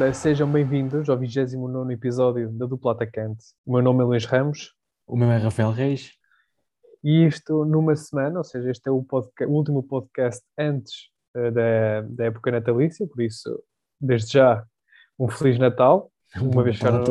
[0.00, 3.46] Ora, sejam bem-vindos ao 29 episódio da Dupla Atacante.
[3.66, 4.72] O meu nome é Luís Ramos.
[5.04, 6.12] O meu é Rafael Reis.
[7.02, 11.50] E isto numa semana, ou seja, este é o, podcast, o último podcast antes uh,
[11.50, 13.60] da, da época natalícia, por isso,
[14.00, 14.64] desde já,
[15.18, 17.04] um Feliz Natal, uma vez que já, não,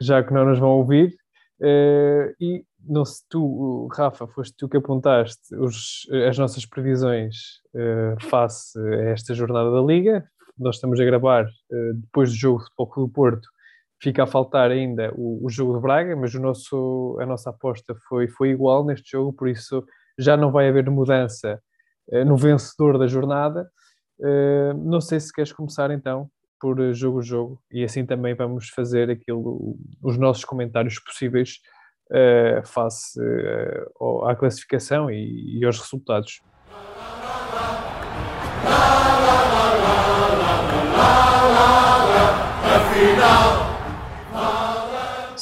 [0.00, 1.14] já que não nos vão ouvir.
[1.60, 8.18] Uh, e não se tu, Rafa, foste tu que apontaste os, as nossas previsões uh,
[8.24, 10.26] face a esta jornada da Liga
[10.58, 13.48] nós estamos a gravar uh, depois do jogo de Futebol do Porto,
[14.02, 17.94] fica a faltar ainda o, o, jogo de Braga, mas o nosso, a nossa aposta
[18.08, 19.84] foi, foi igual neste jogo, por isso
[20.18, 21.60] já não vai haver mudança
[22.08, 23.68] uh, no vencedor da jornada.
[24.18, 26.28] Uh, não sei se queres começar então
[26.60, 31.58] por jogo a jogo e assim também vamos fazer aquilo, os nossos comentários possíveis
[32.64, 33.20] face
[34.26, 36.40] à classificação e, e aos resultados.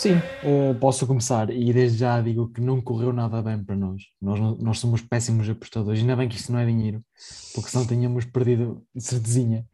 [0.02, 4.02] Sim, uh, posso começar e desde já digo que não correu nada bem para nós.
[4.20, 7.04] Nós, nós somos péssimos apostadores, ainda bem que isto não é dinheiro,
[7.54, 9.64] porque senão tínhamos perdido certezinha.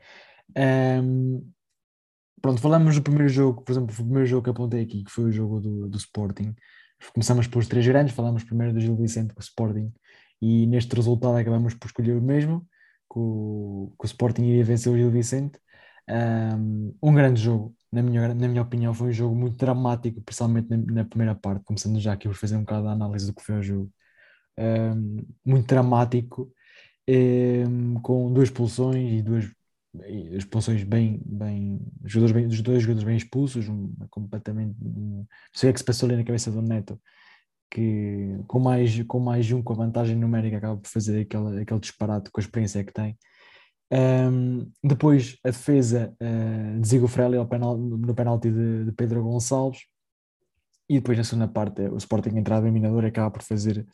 [1.03, 1.51] Um,
[2.43, 5.25] pronto, falamos do primeiro jogo, por exemplo, o primeiro jogo que apontei aqui, que foi
[5.25, 6.55] o jogo do, do Sporting.
[7.15, 9.91] Começamos pelos três grandes, falamos primeiro do Gil Vicente com o Sporting
[10.43, 12.69] e neste resultado acabamos por escolher o mesmo,
[13.11, 15.59] que o, que o Sporting iria vencer o Gil Vicente.
[16.11, 20.77] Um, grande jogo, na minha, na minha opinião, foi um jogo muito dramático, principalmente na,
[20.77, 23.59] na primeira parte, começando já aqui por fazer um bocado a análise do que foi
[23.59, 23.93] o jogo.
[24.59, 26.53] Um, muito dramático,
[27.09, 29.51] um, com duas expulsões e duas
[30.33, 35.73] expulsões bem, bem, jogadores bem, os dois jogadores bem expulsos, um, completamente, não sei o
[35.73, 37.01] que se passou ali na cabeça do Neto,
[37.71, 41.81] que com mais, com mais um, com a vantagem numérica, acaba por fazer aquele, aquele
[41.81, 43.17] disparate com a experiência que tem
[43.91, 49.81] um, depois a defesa uh, de Zigo Frelli penal, no penalti de, de, Pedro Gonçalves.
[50.89, 53.87] E depois na segunda parte o Sporting entrada eliminador acaba por fazer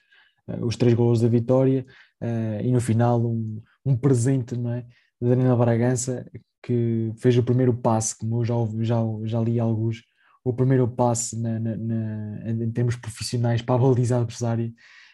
[0.48, 1.86] uh, os três gols da vitória.
[2.20, 4.82] Uh, e no final um, um presente não é,
[5.20, 6.28] de Daniela Bragança
[6.62, 10.02] que fez o primeiro passe, como eu já, já, já li alguns,
[10.42, 14.72] o primeiro passe na, na, na, em termos profissionais para a baliza adversária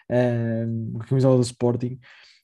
[0.08, 1.98] uh, camisola do Sporting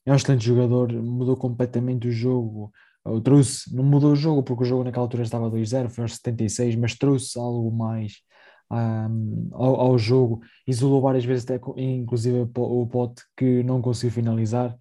[0.07, 2.71] é um excelente jogador, mudou completamente o jogo.
[3.05, 6.15] Eu trouxe, não mudou o jogo porque o jogo naquela altura estava 2-0, foi aos
[6.15, 8.13] 76, mas trouxe algo mais
[8.71, 14.77] um, ao, ao, jogo, isolou várias vezes, até, inclusive o Pote que não conseguiu finalizar.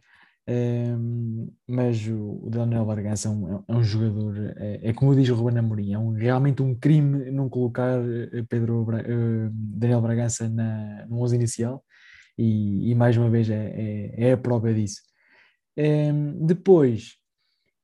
[0.48, 5.34] Um, mas o Daniel Bargança é um, é um jogador, é, é, como diz o
[5.34, 11.04] Ruben Amorim, é um, realmente um crime não colocar eh, Pedro uh, Daniel Bragança na,
[11.08, 11.84] no 11 inicial
[12.38, 15.05] e, e, mais uma vez é, é, é a prova disso.
[15.78, 17.16] Um, depois,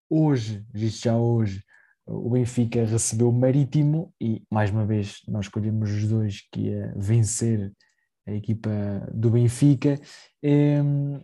[0.08, 1.62] hoje, visto já hoje,
[2.06, 6.92] o Benfica recebeu o Marítimo e mais uma vez nós escolhemos os dois que ia
[6.97, 7.72] vencer
[8.26, 8.70] a equipa
[9.12, 10.00] do Benfica.
[10.42, 11.20] Um,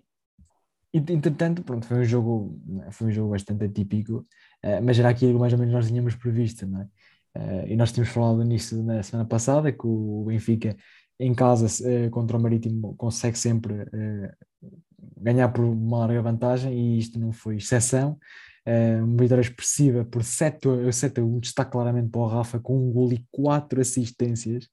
[0.92, 4.26] entretanto, pronto, foi um jogo, foi um jogo bastante atípico,
[4.64, 6.84] uh, mas era aquilo que mais ou menos nós tínhamos previsto, não é?
[7.36, 10.76] Uh, e nós tínhamos falado nisso na semana passada, que o Benfica
[11.20, 13.86] em casa uh, contra o Marítimo consegue sempre
[15.16, 18.18] ganhar por uma larga vantagem e isto não foi exceção.
[18.66, 22.58] Uh, uma vitória expressiva por 7 a, 7 a 1, está claramente para o Rafa
[22.58, 24.68] com um gol e 4 assistências.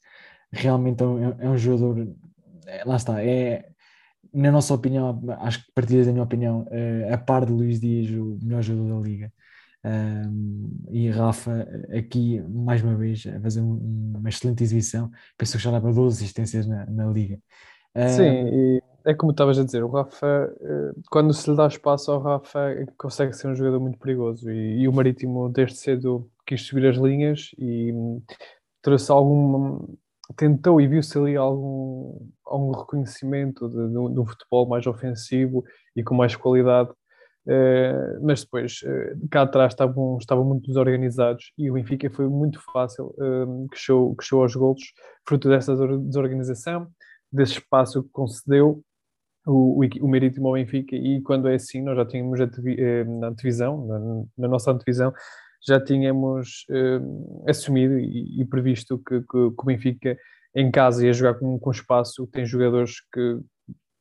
[0.51, 2.13] Realmente é um, é um jogador,
[2.68, 3.69] é, lá está, é,
[4.34, 8.09] na nossa opinião, acho que partidas da minha opinião, uh, a par de Luís Dias,
[8.09, 9.34] o melhor jogador da liga.
[9.85, 15.12] Um, e Rafa, aqui mais uma vez, a fazer um, uma excelente exibição.
[15.38, 17.40] Penso que já leva 12 assistências na, na liga.
[17.95, 22.11] Sim, e é como estavas a dizer, o Rafa, eh, quando se lhe dá espaço
[22.11, 24.50] ao Rafa, consegue ser um jogador muito perigoso.
[24.50, 28.21] E, e o Marítimo, desde cedo, quis subir as linhas e hum,
[28.81, 29.95] trouxe algum.
[30.35, 35.63] tentou e viu-se ali algum, algum reconhecimento de, de, de, um futebol mais ofensivo
[35.95, 36.89] e com mais qualidade.
[37.47, 42.59] Uh, mas depois, uh, cá atrás estavam, estavam muito desorganizados e o Benfica foi muito
[42.74, 44.81] fácil, uh, que, show aos golos,
[45.27, 46.88] fruto dessa desorganização
[47.31, 48.83] desse espaço que concedeu
[49.45, 53.27] o, o, o Marítimo ao Benfica e quando é assim, nós já tínhamos eh, na
[53.27, 54.00] antevisão, na,
[54.38, 55.13] na, nossa antevisão,
[55.68, 57.00] já tínhamos eh,
[57.47, 60.18] assumido e, e previsto que, que, que, o Benfica
[60.56, 63.39] em casa ia jogar com, com espaço, tem jogadores que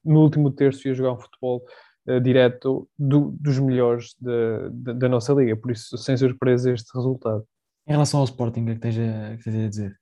[0.05, 1.65] no último terço ia jogar um futebol
[2.07, 6.95] uh, direto do, dos melhores da, da, da, nossa liga, por isso sem surpresa este
[6.95, 7.45] resultado.
[7.87, 9.97] Em relação ao Sporting, o que é que tens a, que tens a dizer?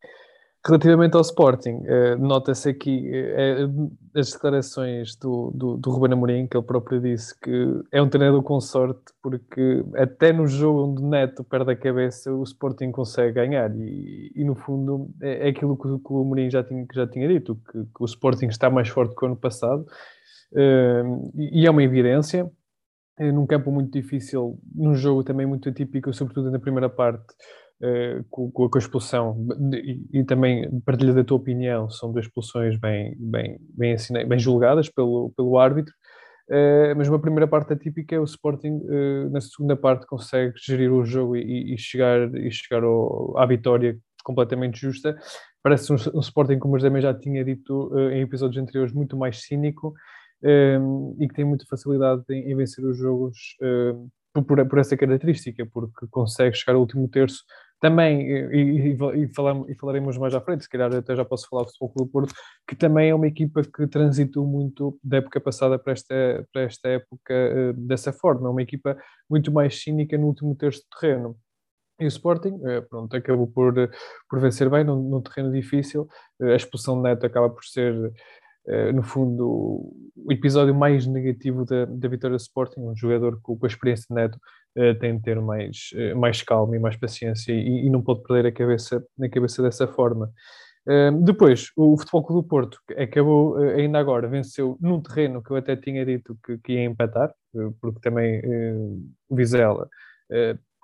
[0.65, 6.57] Relativamente ao Sporting, uh, nota-se aqui uh, as declarações do, do, do Ruben Amorim, que
[6.57, 11.43] ele próprio disse que é um treinador com sorte, porque até no jogo onde Neto
[11.43, 13.75] perde a cabeça, o Sporting consegue ganhar.
[13.75, 17.27] E, e no fundo, é, é aquilo que, que, o Amorim já tinha, já tinha
[17.27, 19.85] dito, que, que, o Sporting está mais forte que o ano passado.
[20.53, 22.49] Uh, e, e é uma evidência.
[23.19, 27.35] num campo muito difícil, num jogo também muito atípico, sobretudo na primeira parte,
[27.83, 32.79] uh, com, com, a expulsão e, e, também partilha da tua opinião, são duas expulsões
[32.79, 33.97] bem, bem, bem,
[34.27, 35.93] bem julgadas pelo, pelo árbitro,
[36.49, 41.05] uh, mas uma primeira parte atípica, o Sporting uh, na segunda parte consegue gerir o
[41.05, 45.17] jogo e, e chegar, e chegar ao, à vitória completamente justa.
[45.63, 49.43] Parece um, um Sporting, como o José já tinha dito em episódios anteriores, muito mais
[49.43, 49.95] cínico,
[51.21, 53.57] e que tem muita facilidade em, em vencer os jogos
[54.33, 57.45] por, por, essa característica, porque consegue chegar ao último terço
[57.83, 61.49] também, e, e, e, falamos, e falaremos mais à frente, se calhar até já posso
[61.49, 62.35] falar do Futebol Clube do Porto,
[62.65, 66.89] que também é uma equipa que transitou muito da época passada para esta, para esta
[66.89, 68.97] época uh, dessa forma, é uma equipa
[69.29, 71.37] muito mais cínica no último terço de terreno.
[71.99, 73.75] E o Sporting, uh, pronto, acabou por,
[74.31, 76.09] por vencer bem num, num terreno difícil,
[76.41, 78.13] uh, a expulsão de Neto acaba por ser
[78.95, 83.67] no fundo, o episódio mais negativo da, da vitória do Sporting, um jogador com, com
[83.67, 84.39] a experiência de neto
[84.77, 88.23] uh, tem de ter mais, uh, mais calma e mais paciência e, e, não pode
[88.23, 90.31] perder a cabeça, na cabeça dessa forma.
[91.23, 95.77] depois, o Futebol Clube do Porto acabou ainda agora, venceu num terreno que eu até
[95.77, 97.33] tinha dito que, que ia empatar,
[97.81, 98.43] porque também
[99.29, 99.89] o Vizela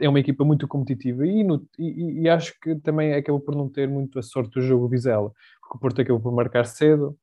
[0.00, 3.68] é uma equipa muito competitiva e, no, e, e, acho que também acabou por não
[3.68, 7.18] ter muito a sorte do jogo Vizela, porque o Porto acabou por marcar cedo,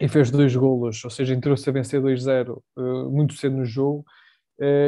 [0.00, 3.66] e fez dois golos, ou seja, entrou-se a vencer 2-0 uh, eh, muito cedo no
[3.66, 4.04] jogo, uh,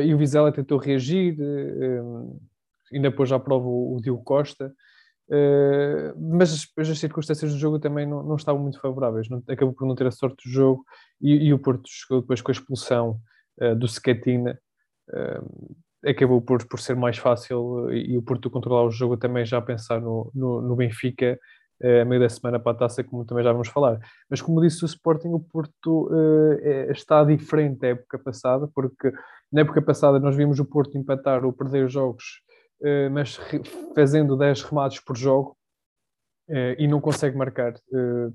[0.04, 2.40] e o Vizela tentou reagir, uh,
[2.92, 4.72] ainda pôs à prova o, o Diogo Costa,
[6.18, 9.88] mas as, as, circunstâncias do jogo também não, não estavam muito favoráveis, não, acabou por
[9.88, 10.84] não ter a sorte do jogo,
[11.18, 13.18] e, e o Porto chegou depois com a expulsão
[13.78, 14.58] do Secatina,
[16.04, 19.56] acabou por, por ser mais fácil, e, e, o Porto controlar o jogo também já
[19.56, 21.38] a pensar no, no, no Benfica,
[21.82, 23.98] a meio da semana para a taça, como também já vamos falar.
[24.30, 29.12] Mas como disse o Sporting, o Porto uh, está diferente da época passada, porque
[29.52, 32.42] na época passada nós vimos o Porto empatar ou perder jogos,
[32.80, 33.38] uh, mas
[33.94, 35.56] fazendo 10 remates por jogo
[36.76, 37.72] e não consegue marcar.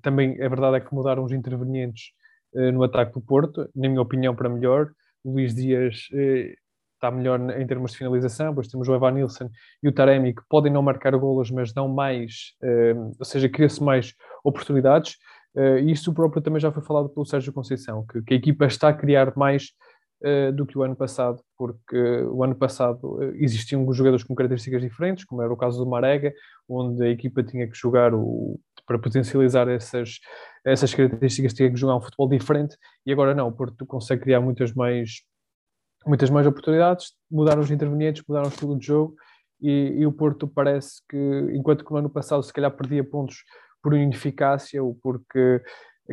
[0.02, 2.14] também a verdade é que mudaram os intervenientes
[2.74, 4.92] no ataque do Porto, na minha opinião, para melhor.
[5.24, 6.08] Luís Dias
[6.98, 9.50] está melhor em termos de finalização, depois temos o Evan Nilsson
[9.82, 13.82] e o Taremi que podem não marcar golos, mas dão mais, uh, ou seja, cria-se
[13.82, 14.14] mais
[14.44, 15.16] oportunidades.
[15.56, 18.66] Uh, e isso próprio também já foi falado pelo Sérgio Conceição, que, que a equipa
[18.66, 19.70] está a criar mais
[20.24, 25.24] uh, do que o ano passado, porque o ano passado existiam jogadores com características diferentes,
[25.26, 26.34] como era o caso do Marega,
[26.68, 30.20] onde a equipa tinha que jogar o, para potencializar essas,
[30.66, 34.42] essas características, tinha que jogar um futebol diferente, e agora não, o Porto consegue criar
[34.42, 35.22] muitas mais
[36.08, 39.16] muitas mais oportunidades, mudaram os intervenientes, mudaram o estilo de jogo
[39.62, 41.18] e, e, o Porto parece que,
[41.54, 43.44] enquanto que no ano passado se calhar perdia pontos
[43.82, 45.62] por ineficácia ou porque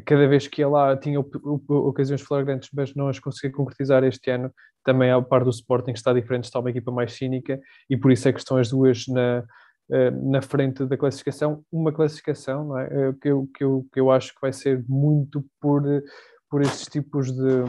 [0.07, 4.53] cada vez que ia lá tinha ocasiões flagrantes, mas não as conseguia concretizar este ano,
[4.83, 8.29] também a par do Sporting está diferente, está uma equipa mais cínica e por isso
[8.29, 9.45] é que estão as duas na,
[9.91, 12.85] eh, na frente da classificação, uma classificação é?
[12.87, 15.83] Eh, que, eu, que, eu, que eu acho que vai ser muito por,
[16.51, 17.65] por esses tipos de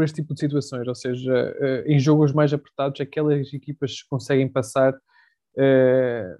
[0.00, 4.08] por este tipo de situações, ou seja, uh, em jogos mais apertados, aquelas equipas que
[4.08, 6.38] conseguem passar uh,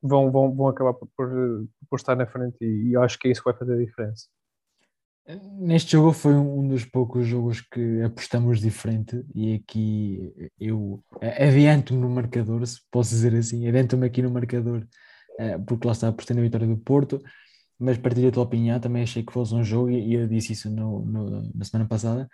[0.00, 3.32] vão, vão, vão acabar por, por, por estar na frente e, e, acho que é
[3.32, 4.26] isso que vai fazer a diferença.
[5.58, 12.08] Neste jogo foi um dos poucos jogos que apostamos diferente e aqui eu adianto-me no
[12.08, 14.86] marcador, se posso dizer assim, adianto-me aqui no marcador
[15.40, 17.20] eh, porque lá está apostando na vitória do Porto,
[17.78, 20.70] mas partilho a tua opinião, também achei que fosse um jogo e eu disse isso
[20.70, 22.28] no, no, na semana passada,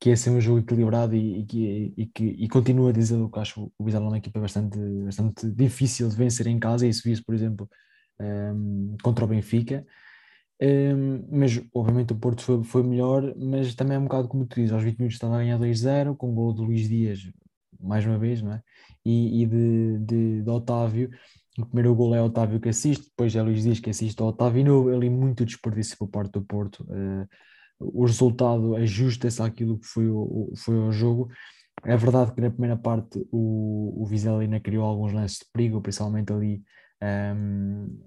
[0.00, 3.18] que ia ser um jogo equilibrado e, e, que, e, que, e continuo a dizer
[3.30, 6.90] que acho o Vizela é uma equipa bastante, bastante difícil de vencer em casa, e
[6.90, 7.68] isso viu por exemplo,
[8.20, 9.86] um, contra o Benfica.
[10.62, 14.56] Um, mas obviamente o Porto foi, foi, melhor, mas também é um bocado como tu
[14.56, 17.20] dizes, aos 20 minutos estava a ganhar 2-0, com o gol de Luís Dias,
[17.80, 18.62] mais uma vez, não é?
[19.04, 21.10] E, e de, de, de, Otávio,
[21.58, 24.90] o primeiro gol é Otávio que assiste, depois é Luís Dias que assiste ao Otávio,
[24.90, 26.84] e ali muito desperdício por parte do Porto.
[26.84, 27.26] Uh,
[27.92, 31.28] o resultado ajusta-se àquilo que foi o, foi o jogo.
[31.84, 35.80] É verdade que na primeira parte o, o Vizela ainda criou alguns lances de perigo,
[35.80, 36.62] principalmente ali
[37.36, 37.98] um,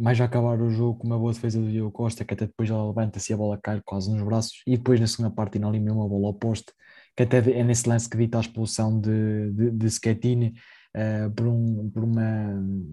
[0.00, 2.70] mais a acabar o jogo com uma boa defesa do Diogo Costa, que até depois
[2.70, 5.68] ela levanta-se e a bola cai quase nos braços, e depois na segunda parte ainda
[5.68, 6.72] ali mesmo a bola ao poste,
[7.16, 10.54] que até é nesse lance que dita a expulsão de, de, de Schettini,
[10.96, 12.22] uh, por, um, por uma,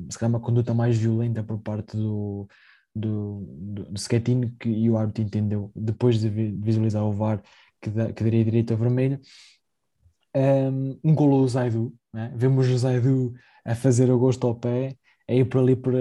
[0.10, 2.48] se calhar uma conduta mais violenta por parte do,
[2.96, 7.44] do, do, do que e o árbitro entendeu, depois de visualizar o VAR,
[7.82, 9.20] que, da, que daria direito a vermelho.
[10.36, 12.32] Um, golo do Zaidu, né?
[12.36, 13.34] vemos o Zaidu
[13.66, 14.96] a fazer o gosto ao pé,
[15.28, 15.94] a ir por ali por,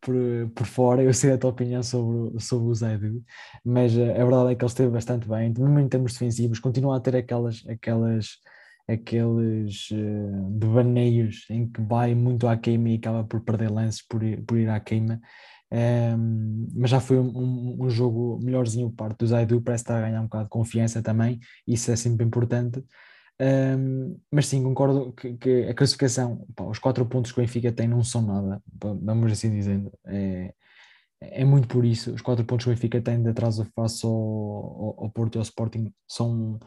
[0.00, 0.14] por,
[0.54, 1.02] por fora.
[1.02, 3.24] Eu sei a tua opinião sobre, sobre o Zaidu,
[3.64, 6.96] mas a, a verdade é que ele esteve bastante bem, mesmo em termos defensivos, continua
[6.96, 8.38] a ter aquelas, aquelas,
[8.88, 14.22] aqueles uh, devaneios em que vai muito à queima e acaba por perder lances por
[14.22, 15.20] ir, por ir à queima.
[15.72, 20.20] Um, mas já foi um, um, jogo melhorzinho parte do Zaidu, parece estar a ganhar
[20.20, 22.84] um bocado de confiança também, isso é sempre importante.
[23.40, 27.72] Um, mas sim, concordo que, que a classificação, pá, os quatro pontos que o Benfica
[27.72, 29.92] tem não são nada, vamos assim dizendo.
[30.06, 30.54] É,
[31.20, 32.14] é muito por isso.
[32.14, 35.38] Os quatro pontos que o Benfica tem de atraso face ao, ao, ao Porto e
[35.38, 36.58] ao Sporting são,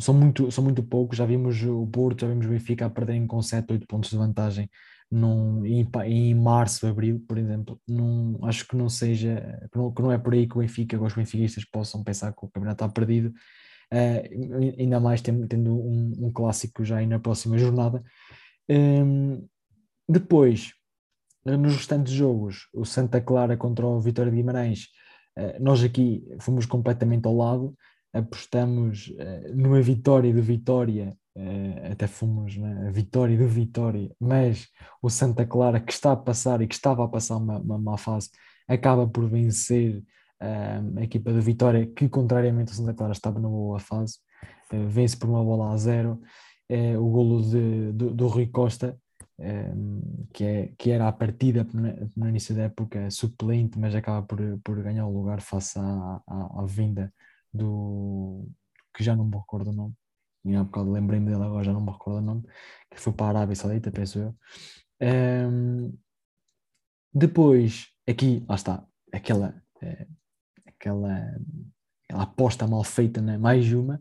[0.00, 1.18] são, muito, são muito poucos.
[1.18, 4.16] Já vimos o Porto, já vimos o Benfica a perderem com 7, 8 pontos de
[4.16, 4.68] vantagem
[5.12, 7.78] num, em, em março, abril, por exemplo.
[7.86, 10.96] Num, acho que não seja, que não, que não é por aí que o Benfica,
[10.96, 13.28] que os benfiquistas possam pensar que o campeonato está perdido
[13.92, 18.02] uh, ainda mais tendo, tendo um, um, clássico já aí na próxima jornada.
[18.70, 19.46] Um,
[20.08, 20.72] depois,
[21.44, 24.86] nos restantes jogos, o Santa Clara contra o Vitória de Guimarães,
[25.38, 27.76] uh, nós aqui fomos completamente ao lado,
[28.14, 34.68] apostamos uh, numa vitória do Vitória, uh, até fomos na vitória do Vitória, mas
[35.02, 37.96] o Santa Clara, que está a passar e que estava a passar uma, uma má
[37.96, 38.30] fase,
[38.68, 40.02] acaba por vencer
[40.40, 44.18] a equipa do Vitória, que contrariamente ao Santa Clara estava numa boa fase,
[44.72, 46.20] uh, vence por uma bola a zero.
[46.70, 48.98] Uh, o golo de, do, do Rui Costa,
[49.38, 51.66] um, que, é, que era a partida
[52.16, 56.60] no início da época suplente, mas acaba por, por ganhar o lugar face à, à,
[56.60, 57.12] à vinda
[57.52, 58.46] do
[58.94, 59.94] que já não me recordo o nome,
[60.44, 62.42] e há bocado lembrei-me dele agora, já não me recordo o nome,
[62.90, 64.36] que foi para a Arábia Saudita, penso eu.
[65.50, 65.96] Um,
[67.14, 70.06] depois, aqui, lá está, aquela eh,
[70.82, 71.14] aquela,
[72.04, 73.38] aquela aposta mal feita, né?
[73.38, 74.00] mais uma.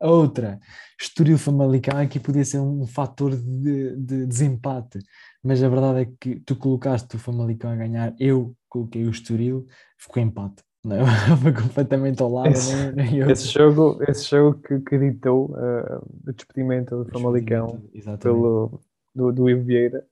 [0.00, 0.60] A outra,
[1.00, 4.98] Estoril Famalicão, aqui podia ser um, fator de, de, desempate,
[5.42, 9.66] mas a verdade é que tu colocaste o Famalicão a ganhar, eu coloquei o Estoril,
[9.96, 10.62] ficou empate.
[10.86, 11.04] Não,
[11.42, 12.50] foi completamente ao lado.
[12.50, 17.82] Esse, nem, nem esse jogo, esse jogo que, que ditou uh, o despedimento do Famalicão
[18.20, 18.80] pelo,
[19.14, 20.04] do, do Ivo Vieira,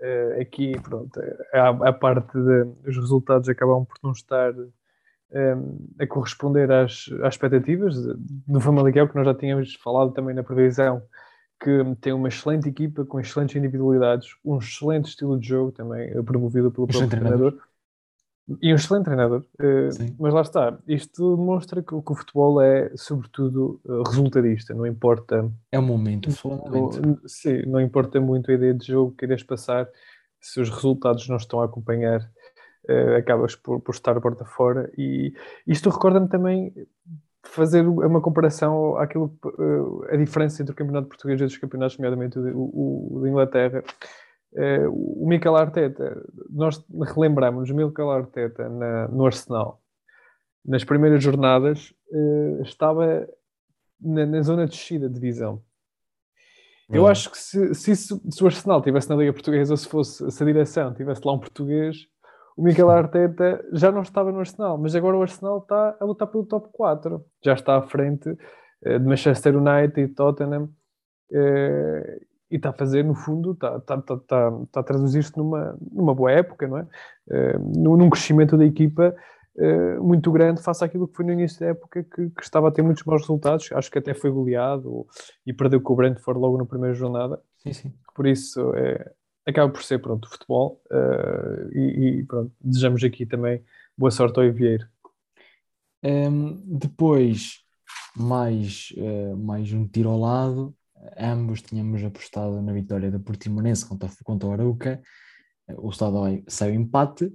[0.00, 1.20] uh, aqui, pronto,
[1.52, 4.52] a, a parte dos resultados acabam por não estar
[5.98, 11.02] a corresponder às, às expectativas do Famalicão, que nós já tínhamos falado também na previsão,
[11.62, 16.22] que tem uma excelente equipa com excelentes individualidades, um excelente estilo de jogo também, eh,
[16.22, 17.56] promovido pelo próprio treinador.
[18.60, 19.44] E um excelente treinador.
[19.60, 25.50] Uh, mas lá está, isto demonstra que, o futebol é, sobretudo, uh, resultadista, não importa.
[25.70, 29.88] É o momento, não, sim, não importa muito a ideia de jogo que queres passar,
[30.40, 32.20] se os resultados não estão a acompanhar
[32.88, 34.90] uh, acabas por, por estar porta fora.
[34.98, 35.32] E
[35.66, 36.74] isto recorda-me também
[37.44, 39.36] fazer uma comparação àquilo,
[40.08, 43.82] a diferença entre o campeonato português e os campeonatos, nomeadamente o, o, o de Inglaterra.
[44.54, 49.80] Uh, o Mikel Arteta, nós relembramos o Mikel Arteta na, no Arsenal,
[50.64, 53.26] nas primeiras jornadas, uh, estava
[53.98, 55.62] na, na, zona de descida de divisão.
[56.90, 60.30] Eu acho que se, se, se, o Arsenal estivesse na Liga Portuguesa, ou se fosse
[60.30, 62.06] se a direção tivesse lá um português,
[62.54, 66.28] o Miguel Arteta já não estava no Arsenal, mas agora o Arsenal está a lutar
[66.28, 67.24] pelo top 4.
[67.42, 70.68] Já está à frente uh, de Manchester United e Tottenham
[72.52, 76.14] e está a fazer, no fundo, está, está, está, está, está a traduzir-se numa, numa
[76.14, 76.86] boa época, não é?
[77.26, 79.14] Uh, num crescimento da equipa
[80.00, 82.80] muito grande face àquilo que foi no início da época que, que, estava a ter
[82.80, 83.70] muitos maus resultados.
[83.72, 85.06] Acho que até foi goleado
[85.46, 87.38] e perdeu com o Brentford logo na primeira jornada.
[87.58, 87.92] Sim, sim.
[88.14, 89.12] Por isso, é,
[89.46, 93.62] acaba por ser pronto, futebol uh, e, e, pronto, desejamos aqui também
[93.96, 94.86] boa sorte ao Evieiro.
[96.02, 97.62] Um, depois,
[98.16, 100.74] mais, uh, mais um tiro ao lado,
[101.18, 105.00] ambos tínhamos apostado na vitória da Portimonense contra, contra o Arauca,
[105.78, 106.16] o Estado
[106.48, 107.32] saiu empate.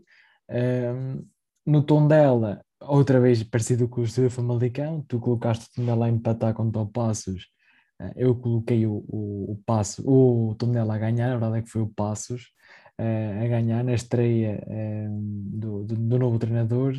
[0.49, 1.25] Um,
[1.65, 6.09] no tom dela, outra vez parecido com o Estúdio Famalicão, tu colocaste o Tondela a
[6.09, 7.47] empatar contra o Passos
[7.99, 11.69] eh, eu coloquei o, o, o Passo, o Tondela a ganhar, a verdade é que
[11.69, 12.51] foi o Passos
[12.99, 16.93] uh, a ganhar na estreia um, do, do, do, novo treinador.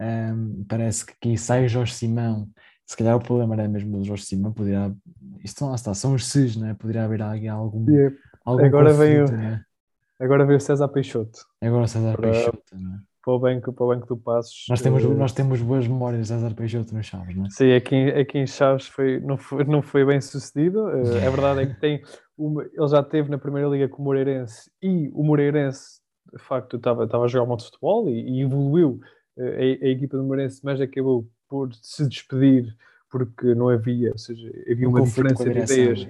[0.00, 2.50] Um, parece que sai o Jorge Simão.
[2.86, 4.94] Se calhar o problema era mesmo do Jorge Simão, poderia.
[5.42, 6.74] Isto lá está, são os SIS, não é?
[6.74, 7.90] Poderia haver algum.
[7.90, 8.16] Yeah.
[8.44, 9.60] algum agora, veio, é?
[10.20, 11.40] agora veio o César Peixoto.
[11.62, 12.98] Agora César para, Peixoto, não é?
[13.24, 14.66] para o banco, para o banco do Passos.
[14.68, 17.50] Nós temos, uh, nós temos boas memórias de César Peixoto nos Chaves, não é?
[17.50, 20.84] Sim, aqui, aqui em Chaves foi, não, foi, não foi bem sucedido.
[20.84, 22.02] Uh, a verdade é que tem
[22.36, 26.00] uma, ele já teve na Primeira Liga com o Moreirense e o Moreirense,
[26.32, 29.00] de facto, estava, estava a jogar muito futebol e, e evoluiu
[29.38, 32.76] eh, a, a, equipa do Moreirense, mas acabou por se despedir
[33.08, 36.08] porque não havia, ou seja, havia um uma diferença de ideias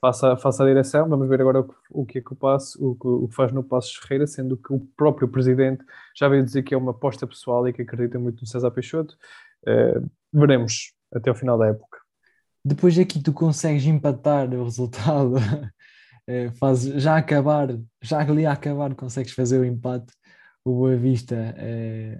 [0.00, 1.06] face à, face à direção.
[1.06, 3.62] Vamos ver agora o, o que é que o, passo, o, o que faz no
[3.62, 5.84] Passo Ferreira, sendo que o próprio presidente
[6.16, 9.14] já veio dizer que é uma aposta pessoal e que acredita muito no César Peixoto.
[9.62, 11.98] Uh, veremos até o final da época.
[12.64, 15.34] Depois aqui tu consegues empatar o resultado,
[16.26, 20.14] é, faz, já acabar, já ali a acabar consegues fazer o empate.
[20.64, 22.18] O Boa Vista, é,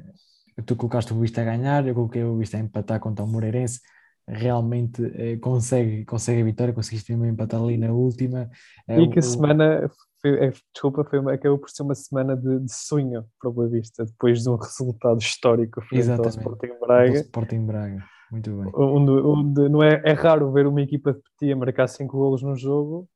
[0.64, 3.80] tu colocaste o Vista a ganhar, eu coloquei o Vista a empatar contra o Moreirense.
[4.26, 8.50] Realmente é, consegue, consegue a vitória, conseguiste mesmo empatar ali na última.
[8.88, 12.60] E que a semana foi, é, desculpa, foi uma, acabou por ser uma semana de,
[12.60, 16.36] de, sonho para o Boa Vista, depois de um resultado histórico frente Exatamente.
[16.36, 17.20] ao Sporting Braga.
[17.20, 18.04] Sporting Braga.
[18.30, 18.70] Muito bem.
[18.74, 22.42] Onde, onde não é, é raro ver uma equipa de Petit a marcar 5 golos
[22.42, 23.08] num jogo,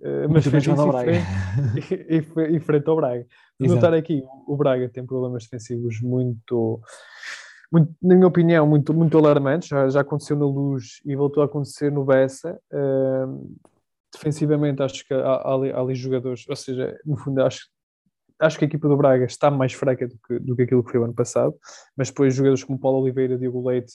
[0.00, 1.12] uh, mas fez isso Braga.
[2.08, 3.26] e, e, e frente ao Braga.
[3.60, 6.80] Notar aqui, o Braga tem problemas defensivos muito,
[7.72, 9.68] muito na minha opinião, muito, muito alarmantes.
[9.68, 12.58] Já, já aconteceu na Luz e voltou a acontecer no Bessa.
[12.72, 13.56] Uh,
[14.12, 17.68] defensivamente, acho que há, há, ali, há ali jogadores, ou seja, no fundo, acho
[18.40, 20.92] acho que a equipa do Braga está mais fraca do que, do que aquilo que
[20.92, 21.54] foi o ano passado,
[21.96, 23.94] mas depois jogadores como Paulo Oliveira, Diogo Leite,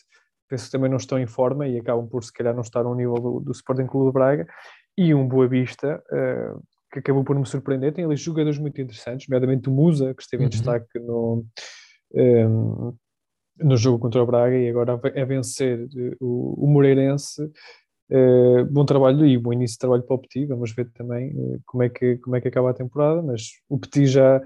[0.49, 2.95] penso que também não estão em forma e acabam por se calhar não estar ao
[2.95, 4.47] nível do, do Sporting Clube de Braga
[4.97, 6.61] e um Boa Vista uh,
[6.93, 10.43] que acabou por me surpreender, tem ali jogadores muito interessantes, nomeadamente o Musa que esteve
[10.43, 10.49] em uhum.
[10.49, 11.43] destaque no,
[12.13, 17.41] um, eh, no jogo contra o Braga e agora a vencer eh, o, o Moreirense
[18.11, 21.59] uh, bom trabalho e bom início de trabalho para o Petit, vamos ver também uh,
[21.65, 24.41] como, é que, como é que acaba a temporada, mas o Petit já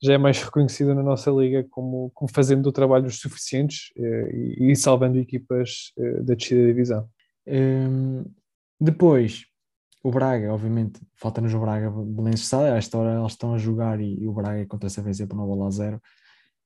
[0.00, 4.76] já é mais reconhecida na nossa liga como, como fazendo trabalhos suficientes eh, e, e,
[4.76, 7.08] salvando equipas da descida da divisão.
[7.44, 8.24] Um,
[8.80, 9.44] depois,
[10.02, 14.00] o Braga, obviamente, falta-nos o Braga Belenenses Sala, a esta hora eles estão a jogar
[14.00, 16.02] e, e o Braga contra essa vencer por 9 a 0.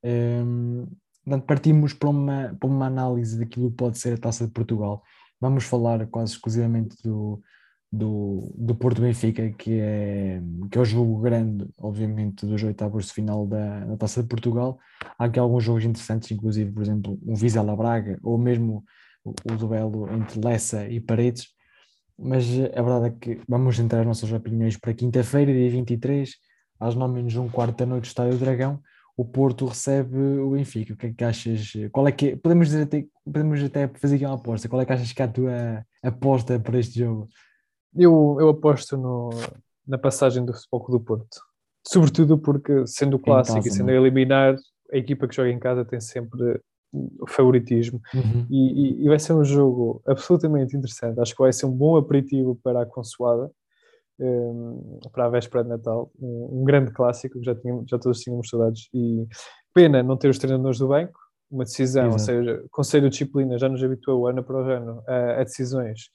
[0.04, 0.86] Um,
[1.24, 5.02] portanto, partimos para uma, para uma análise daquilo que pode ser a Taça de Portugal.
[5.40, 7.42] Vamos falar quase exclusivamente do,
[7.90, 10.40] do, do Porto Benfica, que é,
[10.70, 14.78] que é o jogo grande, obviamente, dos oitavos de final da, da Taça de Portugal.
[15.18, 18.84] Há aqui alguns jogos interessantes, inclusive, por exemplo, um Vizela Braga, ou mesmo
[19.24, 21.48] o, o duelo entre Lessa e Paredes.
[22.18, 26.30] Mas a verdade é que vamos entrar as nossas opiniões para quinta-feira, dia 23,
[26.78, 28.80] às 9 menos um quarto da noite, Estádio Dragão.
[29.16, 30.94] O Porto recebe o Benfica.
[30.94, 31.72] O que é que achas?
[31.92, 32.36] Qual é que é?
[32.36, 34.68] Podemos, dizer até, podemos até fazer aqui uma aposta.
[34.68, 37.28] Qual é que achas que é a tua aposta para este jogo?
[37.94, 39.30] Eu, eu aposto no,
[39.86, 41.40] na passagem do Futebol do Porto.
[41.86, 44.56] Sobretudo porque, sendo o clássico casa, e sendo a eliminar,
[44.92, 46.60] a equipa que joga em casa tem sempre
[47.28, 48.00] favoritismo.
[48.14, 48.46] Uhum.
[48.50, 51.20] E, e, e, vai ser um jogo absolutamente interessante.
[51.20, 53.50] Acho que vai ser um bom aperitivo para a consoada,
[54.20, 56.10] um, para a véspera de Natal.
[56.20, 58.88] Um, um, grande clássico que já, tínhamos, já todos tínhamos saudades.
[58.92, 59.26] E
[59.74, 61.18] pena não ter os treinadores do banco.
[61.50, 62.14] Uma decisão, Exato.
[62.14, 66.08] ou seja, Conselho de Disciplina já nos habituou ano para o ano a, a decisões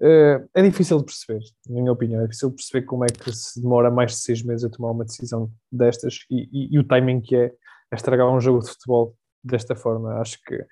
[0.00, 3.32] Uh, é difícil de perceber, na minha opinião, é difícil de perceber como é que
[3.32, 6.84] se demora mais de seis meses a tomar uma decisão destas e, e, e o
[6.84, 9.16] timing que é, é estragar um jogo de futebol
[9.50, 10.20] desta forma.
[10.20, 10.64] Acho que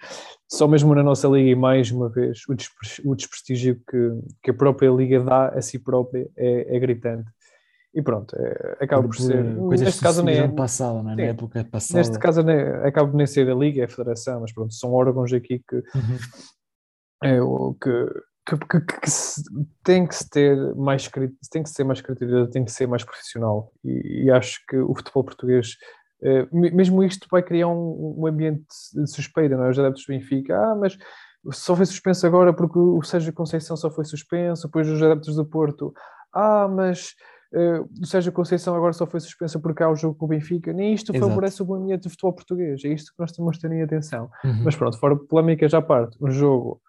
[0.48, 4.54] só mesmo na nossa liga e mais uma vez o, o desprestígio que, que a
[4.54, 7.28] própria liga dá a si própria é, é gritante.
[7.94, 9.56] E pronto, é, acaba por, por ser.
[9.56, 10.48] Coisas neste caso nem é.
[10.48, 11.14] Passado, não é?
[11.14, 11.98] Sim, na época passada.
[11.98, 14.92] Neste caso nem, acaba por nem ser a liga, é a federação, mas pronto, são
[14.92, 15.76] órgãos aqui que.
[15.76, 16.18] Uhum.
[17.24, 17.90] É, o que
[18.46, 19.42] que, que, que se,
[19.82, 21.10] tem que se ter mais
[21.50, 24.94] tem que ser mais criatividade, tem que ser mais profissional e, e acho que o
[24.94, 25.76] futebol português
[26.52, 29.70] mesmo isto vai criar um, um, ambiente de suspeita, não é?
[29.70, 30.96] Os adeptos do Benfica, ah, mas
[31.52, 35.44] só foi suspenso agora porque o Sérgio Conceição só foi suspenso, depois os adeptos do
[35.44, 35.92] Porto,
[36.32, 37.14] ah, mas
[37.52, 40.72] uh, o Sérgio Conceição agora só foi suspenso porque há o jogo com o Benfica,
[40.72, 41.28] nem isto Exato.
[41.28, 43.82] favorece o bom ambiente do futebol português, é isto que nós temos de ter em
[43.82, 44.30] atenção.
[44.44, 44.64] Uhum.
[44.64, 46.80] Mas pronto, fora polémicas à parte, um jogo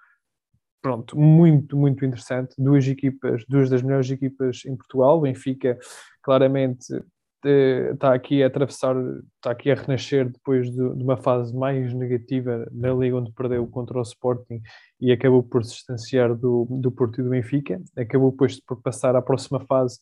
[0.81, 2.55] pronto, muito, muito interessante.
[2.57, 5.17] Duas equipas, duas das melhores equipas em Portugal.
[5.17, 5.77] O Benfica,
[6.21, 6.87] claramente,
[7.43, 8.95] está aqui a atravessar,
[9.35, 13.65] está aqui a renascer depois de, de, uma fase mais negativa na Liga, onde perdeu
[13.67, 14.61] contra o Sporting
[14.99, 17.81] e acabou por se distanciar do, do Porto e do Benfica.
[17.97, 19.99] Acabou depois por passar à próxima fase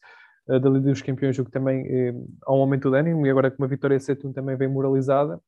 [0.48, 2.14] uh, da Liga dos Campeões, o que também eh,
[2.46, 5.40] há um aumento de ânimo, e agora com uma vitória 7-1 também vem moralizada.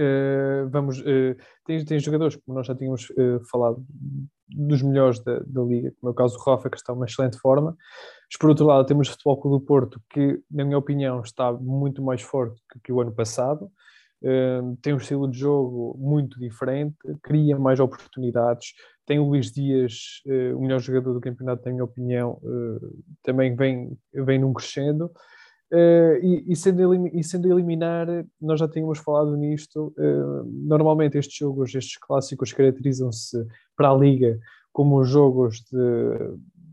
[0.00, 1.36] Uh, vamos, uh,
[1.66, 3.84] tem, tem jogadores, como nós já tínhamos uh, falado,
[4.48, 7.04] dos melhores da, da liga, como é o caso do Rafa, que está em uma
[7.04, 7.76] excelente forma.
[8.26, 11.52] Mas, por outro lado, temos o Futebol Clube do Porto, que, na minha opinião, está
[11.52, 13.70] muito mais forte que, que o ano passado.
[14.82, 18.74] Tem um estilo de jogo muito diferente, cria mais oportunidades,
[19.06, 20.20] tem o Luís Dias,
[20.54, 22.38] o melhor jogador do campeonato, na minha opinião,
[23.22, 25.10] também vem, vem num crescendo.
[25.72, 28.06] Uh, e, sendo e, sendo eliminar,
[28.40, 29.94] nós já tínhamos falado nisto.
[30.46, 34.38] normalmente, estes jogos, estes clássicos, caracterizam-se para a Liga
[34.72, 35.78] como jogos de,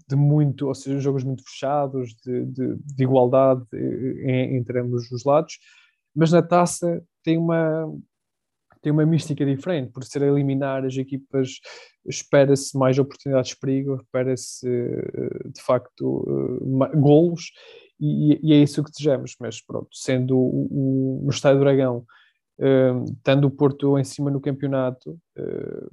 [0.07, 5.23] de muito, ou seja, jogos muito fechados, de, de, de igualdade em, entre ambos os
[5.23, 5.59] lados,
[6.15, 7.93] mas na taça tem uma,
[8.81, 11.59] tem uma mística diferente, por ser a eliminar as equipas,
[12.05, 17.51] espera-se mais oportunidades de perigo, espera-se eh, de facto uh, golos,
[17.99, 19.35] e, e, é isso que desejamos.
[19.39, 22.05] Mas pronto, sendo o, o, Estádio Dragão,
[22.59, 25.91] uh, estando o Porto em cima no campeonato, uh,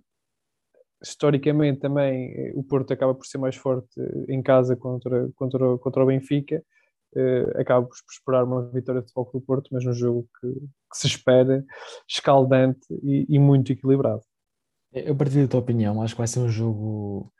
[1.02, 6.06] historicamente também o Porto acaba por ser mais forte em casa contra, contra, contra o
[6.06, 6.64] Benfica
[7.14, 10.98] uh, acaba por esperar uma vitória de futebol do Porto, mas um jogo que, que
[10.98, 11.64] se espera
[12.08, 14.22] escaldante e, e, muito equilibrado.
[14.92, 17.32] Eu partilho da tua opinião, acho que vai ser um jogo,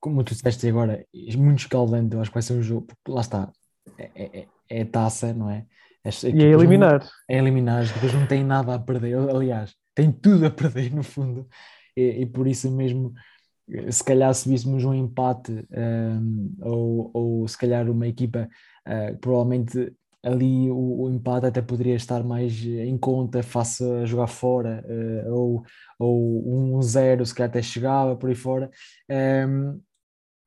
[0.00, 1.04] como tu disseste agora,
[1.36, 3.52] muito escaldante, acho que vai ser um jogo, lá está,
[3.98, 5.66] é, é, é, é taça, não é?
[6.04, 7.00] e é eliminar.
[7.00, 11.02] Não, é eliminar, depois não tem nada a perder, aliás, tem tudo a perder no
[11.02, 11.46] fundo,
[11.96, 13.12] e, e por isso mesmo
[13.90, 18.48] se calhar se víssemos um empate um, ou, ou se calhar uma equipa
[18.86, 19.92] uh, provavelmente
[20.22, 25.32] ali o, o, empate até poderia estar mais em conta face a jogar fora uh,
[25.32, 25.64] ou,
[25.98, 28.70] ou um zero se calhar até chegava por aí fora
[29.48, 29.80] um,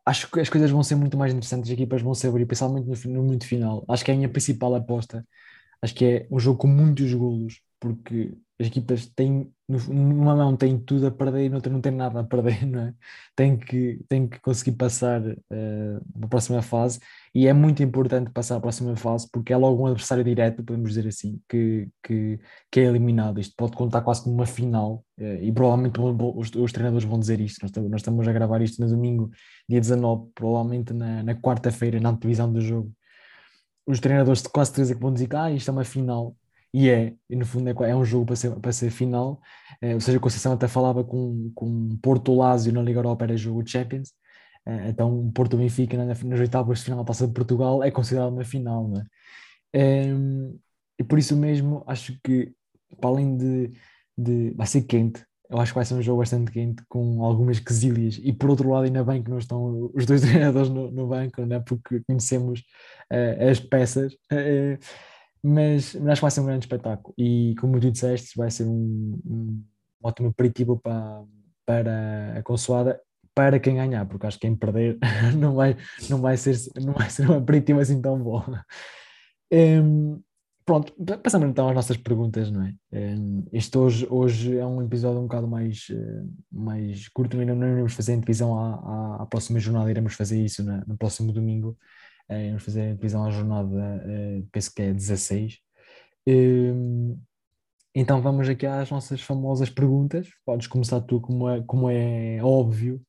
[0.06, 2.88] acho que as coisas vão ser muito mais interessantes as equipas vão se abrir, principalmente
[3.08, 3.86] no, no muito final.
[3.90, 5.26] Acho que é a minha principal aposta.
[5.82, 10.80] Acho que é um jogo com muitos golos porque as equipas têm, numa mão têm
[10.80, 12.94] tudo a perder e noutra não têm nada a perder, não é?
[13.36, 15.36] Tem que, tem que conseguir passar uh,
[16.14, 17.00] para a próxima fase
[17.34, 20.90] e é muito importante passar a próxima fase porque é logo um adversário direto, podemos
[20.90, 22.40] dizer assim, que, que,
[22.72, 23.40] que é eliminado.
[23.42, 27.42] Isto pode contar quase como uma final uh, e provavelmente os, os, treinadores vão dizer
[27.42, 27.60] isto.
[27.62, 29.30] Nós, nós, estamos a gravar isto no domingo,
[29.68, 32.92] dia 19, provavelmente na, na quarta-feira, na divisão do jogo.
[33.86, 36.36] Os treinadores de quase certeza que vão dizer que ah, isto é uma final
[36.76, 39.42] e é, no fundo é, é um jogo para ser, para ser final,
[39.82, 43.38] é, ou seja, a Conceição até falava com, com Porto Lásio na Liga Europa era
[43.38, 44.12] jogo de Champions,
[44.66, 48.44] é, então Porto Benfica nas, oitavas de final da Taça de Portugal é considerado uma
[48.44, 48.92] final,
[49.74, 50.10] é?
[51.00, 52.52] e por isso mesmo acho que,
[53.00, 53.72] para além de,
[54.18, 57.60] de vai ser quente, eu acho que vai ser um jogo bastante quente com algumas
[57.60, 58.20] quesilhas.
[58.22, 61.42] E por outro lado ainda bem que não estão os dois treinadores no, no banco,
[61.42, 61.60] é?
[61.60, 62.62] Porque conhecemos
[63.12, 64.14] uh, as peças.
[64.32, 64.80] Uh,
[65.46, 68.64] mas, mas acho que vai ser um grande espetáculo e como tu disseste, vai ser
[68.66, 69.64] um, um
[70.02, 71.24] ótimo aperitivo para,
[71.66, 73.00] para a consoada
[73.36, 74.98] para quem ganhar, porque acho que quem perder
[75.38, 75.78] não vai,
[76.10, 78.44] não vai, ser, não vai ser um aperitivo assim tão bom.
[79.54, 80.20] Um,
[80.66, 82.74] pronto, passamos então às nossas perguntas, não é?
[82.92, 87.68] Um, este hoje, hoje é um episódio um bocado mais, uh, mais curto, ainda não
[87.68, 91.32] iremos fazer a divisão à, à, à, próxima jornada, iremos fazer isso na, no próximo
[91.32, 91.78] domingo.
[92.30, 95.60] Uh, vamos fazer a divisão à jornada, uh, penso que é 16.
[96.28, 97.20] Uh,
[97.94, 100.28] então vamos aqui às nossas famosas perguntas.
[100.46, 103.02] Podes começar tu, como é, como é óbvio.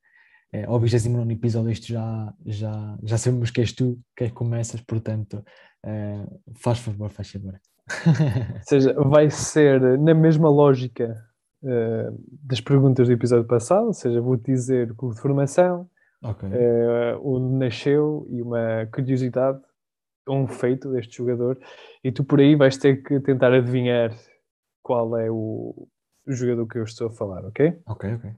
[0.53, 4.81] É, ao 29 episódio, isto já, já, já sabemos que és tu que é começas,
[4.81, 5.45] portanto,
[5.85, 7.61] uh, faz favor, faz favor.
[8.07, 11.25] Ou seja, vai ser na mesma lógica
[12.43, 15.89] das perguntas do episódio passado, ou seja, vou-te dizer o de formação,
[16.23, 16.49] okay.
[16.49, 19.61] uh, onde nasceu e uma curiosidade,
[20.29, 21.59] um feito deste jogador,
[22.03, 24.15] e tu por aí vais ter que tentar adivinhar
[24.83, 25.89] qual é o,
[26.27, 27.79] jogador que eu estou a falar, ok?
[27.87, 28.31] Ok, ok.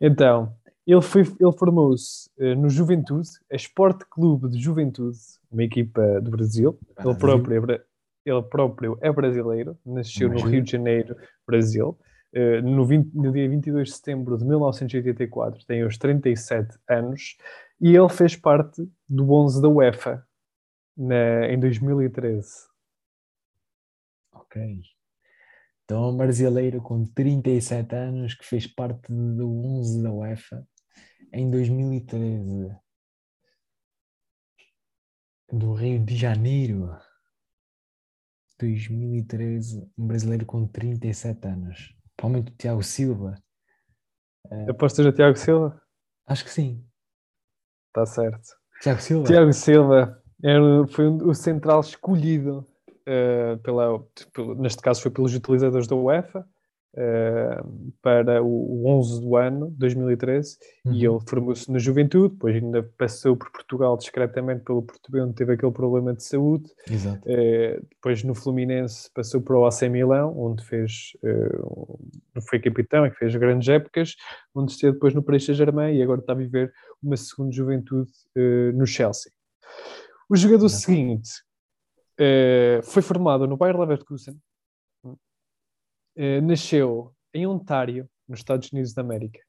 [0.00, 0.54] Então,
[0.86, 5.18] ele, foi, ele formou-se uh, no Juventude, a Esporte Clube de Juventude,
[5.50, 6.78] uma equipa do Brasil.
[6.94, 7.10] Brasil.
[7.10, 7.82] Ele, próprio é,
[8.26, 10.46] ele próprio é brasileiro, nasceu Imagina.
[10.46, 11.98] no Rio de Janeiro, Brasil.
[12.34, 17.36] Uh, no, 20, no, dia 22 de setembro de 1984, tem os 37 anos,
[17.80, 20.26] e ele fez parte do 11 da UEFA
[20.96, 22.48] na, em 2013.
[24.32, 24.82] Ok.
[25.84, 30.66] Então, um brasileiro com 37 anos que fez parte do 11 da UEFA
[31.32, 32.74] em 2013.
[35.52, 36.90] Do Rio de Janeiro.
[38.58, 41.94] 2013, um brasileiro com 37 anos.
[42.16, 43.34] Provavelmente o Tiago Silva.
[44.50, 45.80] Uh, Apostas no Tiago Silva?
[46.26, 46.84] Acho que sim.
[47.88, 48.48] Está certo.
[48.80, 49.26] Tiago Silva?
[49.26, 54.04] Tiago Silva era, foi o central escolhido uh, pela,
[54.56, 56.46] neste caso foi pelos utilizadores da UEFA
[56.94, 60.92] uh, para o, o 11 do ano, 2013, uhum.
[60.92, 65.52] e ele formou-se na juventude, depois ainda passou por Portugal discretamente pelo Portugal, onde teve
[65.52, 66.70] aquele problema de saúde.
[66.90, 71.98] Uh, depois no Fluminense passou para o AC Milão, onde fez, uh,
[72.48, 74.14] foi capitão e fez grandes épocas,
[74.54, 78.10] onde esteve depois no Paris Saint-Germain e agora está a viver uma segunda juventude
[78.74, 79.30] no Chelsea.
[80.28, 80.84] O jogador Exato.
[80.84, 81.30] seguinte
[82.84, 84.40] foi formado no Bayer Leverkusen,
[86.16, 89.40] eh, nasceu em Ontário, nos Estados Unidos da América,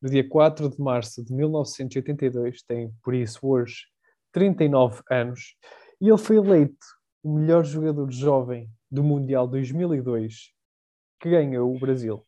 [0.00, 3.86] no dia 4 de março de 1982, tem por isso hoje
[4.32, 5.56] 39 anos,
[6.00, 6.86] e ele foi eleito
[7.22, 10.52] o melhor jogador jovem do Mundial 2002,
[11.20, 12.22] que ganhou o Brasil.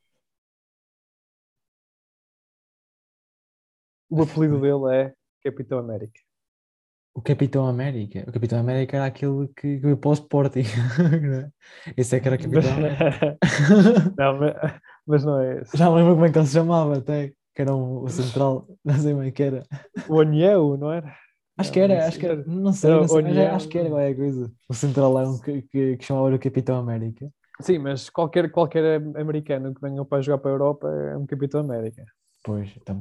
[4.08, 6.20] O apelido dele é Capitão América.
[7.14, 8.24] O Capitão América.
[8.28, 10.62] O Capitão América era aquele que veio para o Sporting.
[11.96, 13.38] esse é que era Capitão América.
[14.16, 14.54] não, mas,
[15.06, 15.76] mas, não é esse.
[15.76, 17.32] Já me lembro como é que ele se chamava até.
[17.54, 19.64] Que era o, central, não sei é que era.
[20.08, 21.12] O Aniel, não era?
[21.58, 24.14] Acho que era, acho que era, não sei, não sei mas acho que era qualquer
[24.14, 24.52] coisa.
[24.68, 27.28] O centralão que, que, que chamava o Capitão América.
[27.60, 31.60] Sim, mas qualquer, qualquer americano que venha para jogar para a Europa é um Capitão
[31.60, 32.04] América.
[32.42, 32.98] Pois, então,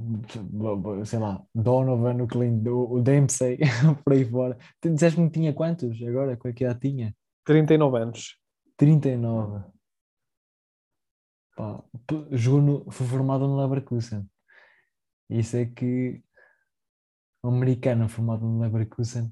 [1.06, 3.58] sei lá, Donovan, o Clint, o Dempsey,
[4.04, 4.58] por aí fora.
[4.84, 6.36] Dizeste-me que tinha quantos agora?
[6.36, 7.16] Qual é que idade tinha?
[7.46, 8.38] 39 anos.
[8.76, 9.64] 39.
[11.56, 11.84] Pá,
[12.32, 14.30] jogou no, foi formado no Leverkusen.
[15.30, 16.22] Isso é que
[17.44, 19.32] um americano formado no Leverkusen.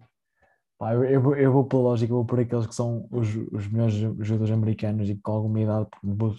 [0.77, 3.93] Pá, eu, eu, eu vou pela lógica, vou por aqueles que são os, os melhores
[3.93, 5.89] jogadores americanos e com alguma idade,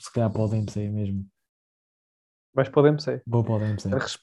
[0.00, 0.88] se calhar para o Dempsey
[2.48, 2.54] mesmo.
[2.54, 3.22] Mas podemos ser.
[3.26, 3.94] Vou podemos ser.
[3.94, 4.18] A, res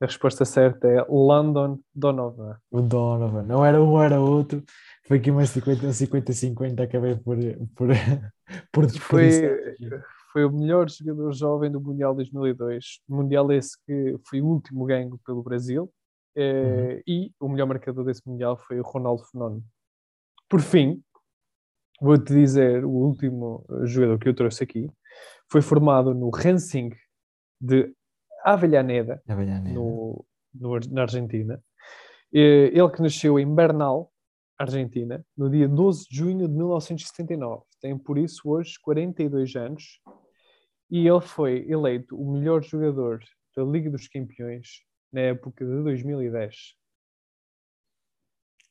[0.00, 2.56] a, resposta certa é London Donovan.
[2.70, 3.42] O Donovan.
[3.42, 4.62] Não era um, era outro.
[5.06, 7.36] Foi aqui umas 50-50, acabei por,
[7.74, 7.88] por,
[8.72, 9.76] por foi,
[10.32, 13.00] foi o melhor jogador jovem do Mundial 2002.
[13.08, 15.92] Mundial esse que foi o último ganho pelo Brasil.
[16.36, 17.02] Eh, uhum.
[17.06, 19.64] E o melhor marcador desse Mundial foi o Ronaldo Fenómeno.
[20.48, 21.02] Por fim,
[22.00, 24.88] vou-te dizer o último jogador que eu trouxe aqui.
[25.50, 26.90] Foi formado no Racing
[27.60, 27.92] de
[28.44, 29.74] Avellaneda, Avellaneda.
[29.74, 31.62] No, no, na Argentina.
[32.32, 34.12] Ele que nasceu em Bernal,
[34.58, 37.64] Argentina, no dia 12 de junho de 1979.
[37.80, 40.00] Tem por isso hoje 42 anos
[40.90, 43.20] e ele foi eleito o melhor jogador
[43.56, 46.54] da Liga dos Campeões na época de 2010.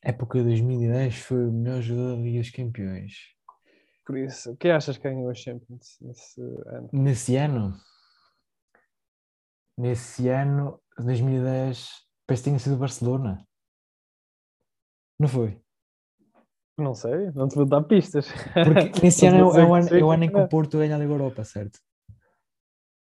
[0.02, 3.12] Época de 2010 foi o melhor jogador da Liga dos Campeões.
[4.06, 6.90] Por isso, quem achas que ganhou a Champions nesse ano?
[6.92, 7.74] Nesse ano?
[9.76, 11.88] Nesse ano, 2010,
[12.26, 13.46] parece que tinha sido Barcelona.
[15.18, 15.60] Não foi?
[16.78, 18.26] Não sei, não te vou dar pistas.
[18.54, 20.98] Porque nesse ano é, o, ano, é o ano em que o Porto ganha a
[20.98, 21.78] Liga Europa, certo?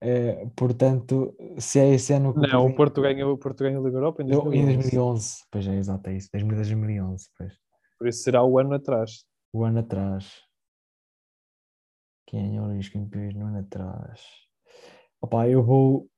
[0.01, 3.83] É, portanto, se é esse ano que Não, o Porto ganha, o Porto ganha a
[3.83, 4.59] Liga Europa em 2011.
[4.59, 6.29] Em 2011, pois é, exato, é isso.
[6.33, 7.53] 2010, 2011, pois.
[7.99, 9.25] Por isso será o ano atrás.
[9.53, 10.43] O ano atrás.
[12.27, 14.23] Quem ganhou os campeões no ano atrás?
[15.21, 16.09] Opa, eu vou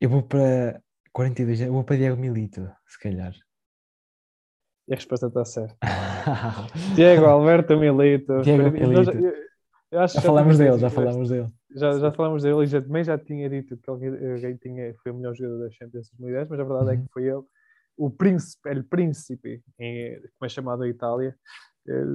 [0.00, 0.80] eu vou para
[1.12, 3.34] 42, eu vou para Diego Milito, se calhar.
[4.88, 5.76] E a resposta está certa.
[6.96, 8.40] Diego Alberto Milito.
[8.42, 9.12] Diego Milito.
[9.92, 11.48] já, já falamos dele, já falamos dele.
[11.76, 15.14] Já, já falamos dele e já, também já tinha dito que alguém tinha, foi o
[15.14, 16.92] melhor jogador da Champions 2010, mas a verdade uhum.
[16.92, 17.42] é que foi ele,
[17.96, 21.36] o príncipe, el príncipe, em, como é chamado a Itália,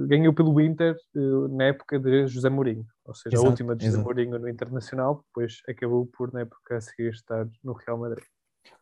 [0.06, 3.84] ganhou pelo Inter eh, na época de José Mourinho, ou seja, exato, a última de
[3.84, 4.04] José exato.
[4.04, 8.24] Mourinho no Internacional, depois acabou por, na época a seguir, estar no Real Madrid.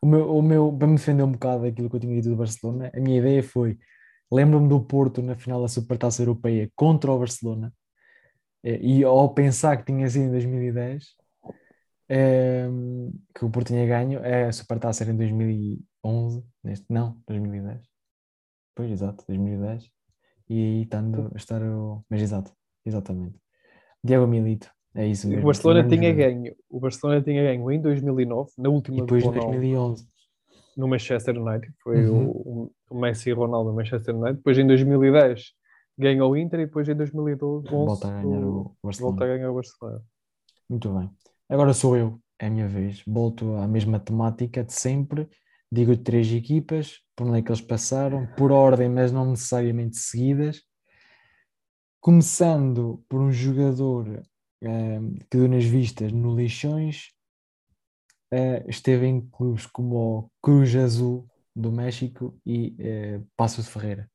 [0.01, 2.35] O meu, o meu, para me defender um bocado daquilo que eu tinha dito do
[2.35, 3.77] Barcelona, a minha ideia foi:
[4.31, 7.73] lembro-me do Porto na final da Supertaça Europeia contra o Barcelona,
[8.63, 11.15] eh, e ao pensar que tinha sido em 2010,
[12.07, 12.67] é,
[13.33, 17.81] que o Porto tinha ganho, é a Supertaça era em 2011, neste, não, 2010.
[18.75, 19.94] Pois, exato, 2010
[20.49, 22.03] e aí estando a estar o.
[22.09, 22.51] Mas exato,
[22.85, 23.39] exatamente.
[24.03, 25.43] Diego Milito, é isso mesmo.
[25.43, 26.55] O Barcelona tinha ganho.
[26.69, 30.07] O Barcelona tinha ganho em 2009, na última e depois em 2011.
[30.77, 32.29] No Manchester United, foi uhum.
[32.29, 34.37] o, o, Messi e Ronaldo no Manchester United.
[34.37, 35.53] Depois em 2010
[35.97, 39.11] ganhou o Inter e depois em 2012 volta a ganhar o, Barcelona.
[39.11, 40.01] Volta a ganhar o Barcelona.
[40.69, 41.09] Muito bem.
[41.49, 43.03] Agora sou eu, é a minha vez.
[43.07, 45.29] Volto à mesma temática de sempre
[45.71, 50.63] digo três equipas, por onde é que eles passaram, por ordem, mas não necessariamente seguidas.
[51.99, 57.09] Começando por um jogador uh, que deu nas vistas no Leixões,
[58.33, 64.09] uh, esteve em clubes como o Cruz Azul do México e uh, Passos de Ferreira.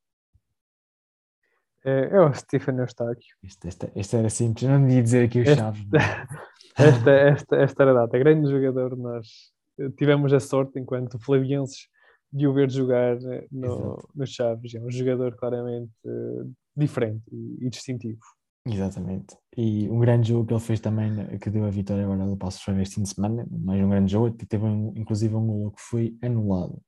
[1.83, 3.35] É, é o Stephen Eustáquio.
[3.43, 5.83] Este, este, este era simples, não devia dizer aqui os Este- chaves.
[6.77, 8.17] Esta, esta, esta era a data.
[8.17, 9.60] Grande jogador, nós eh,
[9.97, 11.87] tivemos a sorte, enquanto flavienses,
[12.31, 14.73] de o ver jogar eh, no, no Chaves.
[14.75, 16.43] É um jogador claramente eh,
[16.75, 18.19] diferente e, e distintivo.
[18.65, 19.35] Exatamente.
[19.57, 22.37] E um grande jogo que ele fez também, né, que deu a vitória agora do
[22.37, 25.47] Passos Ferreira este fim de semana, mais um grande jogo, que teve um- inclusive um
[25.47, 26.79] golo que foi anulado.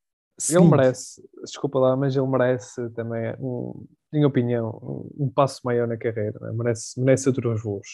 [0.49, 4.69] Ele merece, desculpa lá, mas ele merece também, um, minha opinião,
[5.17, 6.37] um, um passo maior na carreira.
[6.41, 6.51] né?
[6.53, 7.87] Merece, merece outros voos.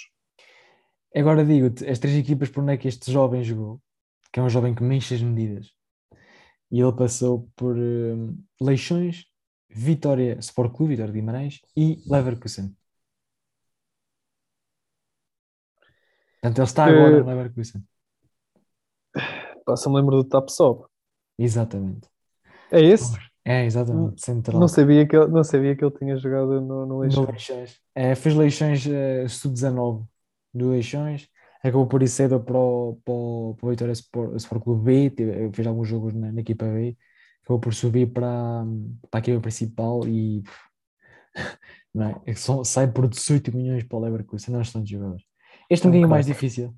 [1.16, 3.82] Agora digo-te, as três equipas por onde é que este jovem jogou,
[4.32, 5.72] que é um jovem que mexe as medidas,
[6.72, 9.26] e ele passou por hum, Leixões,
[9.70, 12.76] Vitória Sport Clube, Vitória de Guimarães e Leverkusen.
[16.42, 17.84] Portanto, ele está agora no Leverkusen.
[19.66, 20.86] Pá, Só me lembro do Tap Sob.
[21.38, 22.08] Exatamente.
[22.72, 23.18] É esse?
[23.44, 24.24] É, exatamente.
[24.24, 24.60] Central.
[24.60, 27.28] Não sabia, que ele, não sabia que ele tinha jogado no, no No Leixões.
[27.28, 27.82] Leixões.
[27.96, 30.06] É, fez Leixões eh, sub-19
[30.54, 31.28] do Leixões,
[31.60, 35.52] acabou por ir cedo para o, para o, para o Vitória Sport, Sport Clube B,
[35.54, 36.98] fez alguns jogos na, na equipa B,
[37.44, 38.64] acabou por subir para,
[39.12, 40.44] para a equipa principal e
[41.94, 42.22] não é?
[42.26, 45.24] É só- sai por 18 milhões para o Leverkusen, não estão de jogadores.
[45.70, 46.76] Este é um É um bocadinho mais difícil.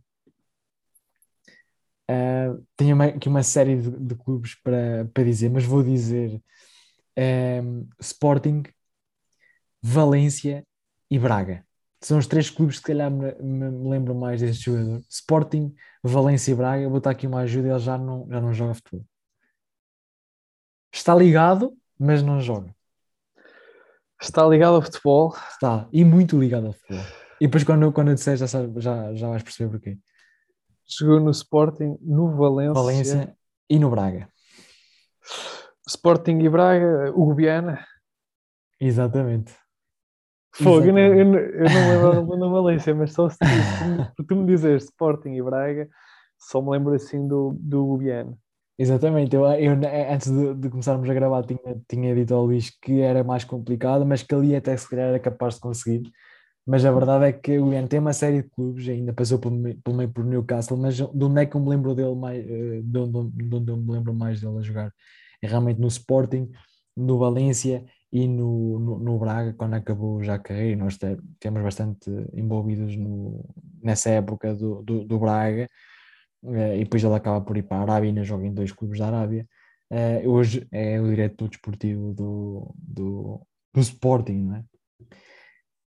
[2.07, 6.41] Ah, tenho uma- aqui uma série de, de clubes para, para dizer, mas vou dizer
[7.17, 8.63] ehm, Sporting,
[9.81, 10.65] Valência
[11.09, 11.65] e Braga.
[12.03, 15.01] São os três clubes que se calhar me, me- lembro mais deste jogador.
[15.09, 16.89] Sporting, Valência e Braga.
[16.89, 19.05] Vou dar aqui uma ajuda, ele já não, já não joga futebol.
[20.91, 22.73] Está ligado, mas não joga.
[24.19, 25.33] Está ligado ao futebol.
[25.51, 27.03] Está, e muito ligado ao futebol.
[27.39, 29.97] E depois quando, eu- quando eu disser já, sabes- já, já vais perceber porquê.
[30.99, 33.37] Jogou no Sporting, no Valência, Valência
[33.69, 34.27] e no Braga.
[35.87, 37.85] Sporting e Braga, o Guiana.
[38.79, 39.53] Exatamente.
[40.53, 41.35] Fogo, eu, não- eu,
[41.65, 45.89] eu não lembro na Valência, mas só se tu, tu- me dizeres Sporting e Braga,
[46.37, 48.37] só me lembro assim do, do Guiana.
[48.77, 49.73] Exatamente, eu, eu
[50.11, 54.05] antes de, de começarmos a gravar tinha, tinha dito ao Luís que era mais complicado,
[54.05, 56.11] mas que ali até se calhar era capaz de conseguir.
[56.65, 59.55] Mas a verdade é que o Guiana tem uma série de clubes, ainda passou pelo
[59.55, 62.39] meio, pelo meio por Newcastle, mas de onde é que eu me lembro dele mais,
[62.45, 64.93] eh, de onde, de onde eu me lembro mais dele a jogar?
[65.41, 66.51] É realmente no Sporting,
[66.95, 72.09] no Valência e no, no, no Braga, quando acabou já e nós te- temos bastante
[72.33, 73.43] envolvidos no,
[73.81, 75.67] nessa época do, do, do Braga,
[76.45, 78.71] eh, e depois ele acaba por ir para a Arábia e ainda joga em dois
[78.71, 79.47] clubes da Arábia.
[79.89, 84.65] Eh, hoje é o diretor desportivo do, do, do Sporting, não é?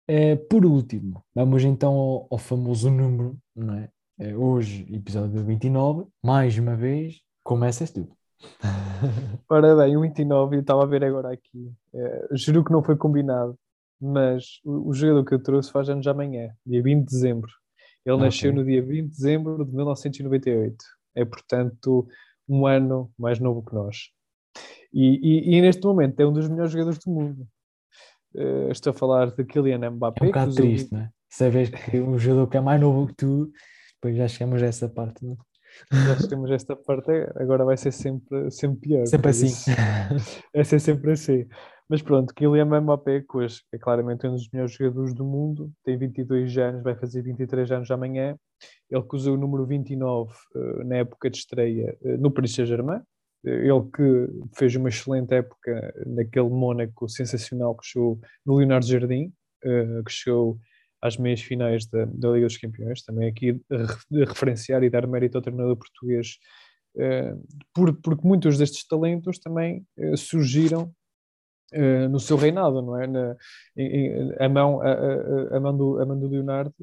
[0.08, 3.90] Eh, por último, vamos então ao, ao famoso número, não é?
[4.36, 8.19] Hoje, episódio 29, mais uma vez, começas tu.
[9.50, 12.96] Ora bem, o 29, eu estava a ver agora aqui, eh, juro que não foi
[12.96, 13.58] combinado,
[14.00, 17.52] mas o, o jogador que eu trouxe faz anos amanhã, dia 20 de dezembro.
[18.06, 18.26] Ele Ok.
[18.26, 20.76] nasceu no dia 20 de dezembro de 1998.
[21.16, 22.08] É, portanto,
[22.48, 24.10] um ano mais novo que nós.
[24.94, 27.48] E, e- e neste momento é um dos melhores jogadores do mundo.
[28.36, 30.24] Eh, estou a falar de Kylian É Mbappé.
[30.24, 31.10] um que bocado triste, não é?
[31.30, 33.52] Sabes que um jogador que é mais novo que tu,
[33.96, 35.38] depois já chegamos a essa parte, não
[35.92, 39.06] Já temos esta parte, agora vai ser sempre, sempre pior.
[39.06, 39.46] Sempre assim.
[39.48, 39.70] isso-
[40.54, 41.48] Vai ser sempre assim.
[41.90, 45.98] Mas pronto, Kylian Mbappé, que hoje é claramente um dos melhores jogadores do mundo, tem
[45.98, 48.38] 22 anos, vai fazer 23 anos amanhã.
[48.92, 53.02] Ele que usou o número 29 eh, na época de estreia eh, no Paris Saint-Germain.
[53.46, 59.34] Eh, Ele que fez uma excelente época naquele Mónaco sensacional que chegou no Leonardo Jardim,
[60.06, 60.60] que chegou
[61.02, 63.04] às meias finais da, da Liga dos Campeões.
[63.04, 63.60] Também aqui
[64.28, 66.38] referenciar e dar mérito ao treinador português,
[66.98, 67.34] eh,
[67.74, 70.92] por- porque muitos destes talentos também eh, surgiram
[71.72, 73.06] eh, no seu reinado, não é?
[73.08, 73.36] Na,
[73.78, 76.74] em- a, mão, a, a- a mão do, a mão do Leonardo,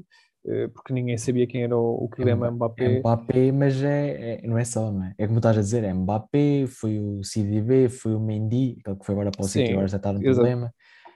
[0.73, 2.85] porque ninguém sabia quem era o, o Kylian Mba- Mbappé.
[2.85, 5.13] É Mbappé, mas é, é- não é só, não é?
[5.19, 9.05] É como estás a dizer, é Mbappé, foi o CDB, foi o Mendy, aquele que
[9.05, 10.73] foi agora para o City, agora já está no problema,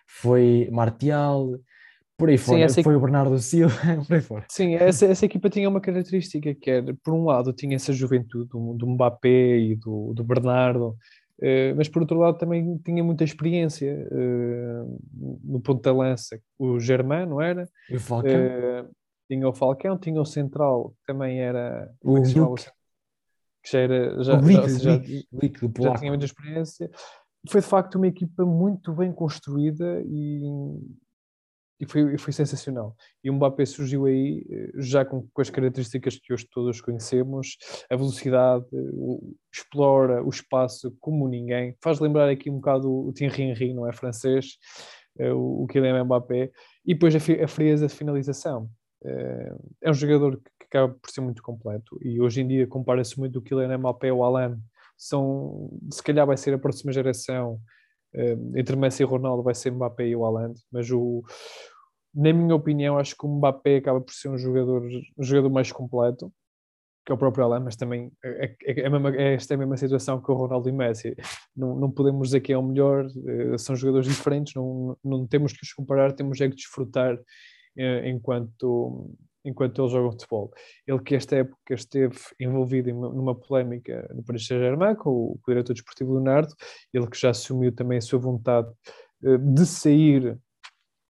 [0.09, 1.57] foi Martial,
[2.21, 3.75] por aí Sim, fora, essa- foi o Bernardo Silva,
[4.07, 4.45] por aí fora.
[4.49, 8.49] Sim, essa, essa equipa tinha uma característica que era, por um lado, tinha essa juventude
[8.49, 10.95] do, do Mbappé e do, do Bernardo,
[11.43, 14.85] eh, mas por outro lado também tinha muita experiência eh,
[15.43, 16.39] no ponto da lança.
[16.59, 17.69] O Germain, não era?
[17.91, 18.85] E o Falcão, Eh,
[19.29, 21.91] tinha o Falcão, tinha o Central, que também era.
[22.05, 24.23] O é que já era.
[24.25, 25.99] Já, o do já Polaco.
[25.99, 26.91] tinha muita experiência.
[27.49, 30.43] Foi de facto uma equipa muito bem construída e,
[31.81, 32.95] e, foi, foi sensacional.
[33.25, 37.57] E o Mbappé surgiu aí eh, já com, com as características que hoje todos conhecemos,
[37.91, 41.75] a velocidade, o- explora o espaço como ninguém.
[41.83, 44.59] Faz lembrar aqui um bocado o Thierry Henry, não é francês,
[45.19, 46.51] o, o Kylian Mbappé,
[46.87, 48.71] e depois a, a frieza de finalização.
[49.83, 53.19] é um jogador que, que acaba por ser muito completo e hoje em dia compara-se
[53.19, 54.59] muito o Kylian Mbappé ao Alan.
[54.97, 57.59] São, se calhar vai ser a próxima geração
[58.57, 61.23] entre Messi e Ronaldo vai ser Mbappé e o Haaland, mas o,
[62.15, 64.83] na minha opinião, acho que o Mbappé acaba por ser um jogador,
[65.19, 66.33] um jogador mais completo
[67.05, 69.57] que é o próprio Alan, mas também é, é, é, a mesma, é esta é
[69.57, 71.17] a mesma situação que o Ronaldo e Messi.
[71.57, 75.53] Não, não podemos dizer que é o melhor, eh, são jogadores diferentes, não, não temos
[75.53, 77.19] que os comparar, temos é que desfrutar
[77.77, 79.11] eh, enquanto,
[79.45, 80.53] enquanto eles jogam futebol.
[80.87, 86.15] Ele que esta época esteve envolvido numa polémica no Paris Saint-Germain com o, diretor desportivo
[86.15, 86.55] Leonardo,
[86.93, 88.69] ele que já assumiu também a sua vontade
[89.23, 90.39] uh, de sair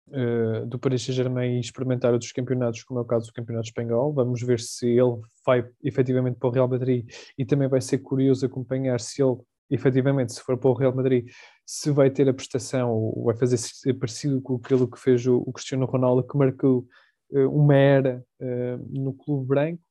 [0.08, 4.12] uh, do Paris Saint-Germain e experimentar outros campeonatos, como é o caso do Campeonato Espanhol.
[4.12, 8.44] Vamos ver se ele vai efetivamente para o Real Madrid e também vai ser curioso
[8.44, 9.38] acompanhar se ele
[9.70, 11.28] efetivamente, se for para o Real Madrid,
[11.64, 13.58] se vai ter a prestação ou vai fazer
[13.98, 19.12] parecido com aquilo que fez o, Cristiano Ronaldo, que marcou eh, uma era eh, no
[19.12, 19.82] clube branco,